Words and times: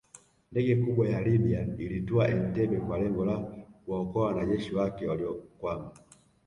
Ndege 0.51 0.73
kubwa 0.83 1.05
ya 1.13 1.19
Libya 1.27 1.59
ilitua 1.83 2.23
Entebbe 2.33 2.77
kwa 2.85 2.95
lengo 2.99 3.23
la 3.29 3.35
kuwaokoa 3.85 4.25
wanajeshi 4.27 4.75
wake 4.75 5.07
waliokwama 5.07 5.91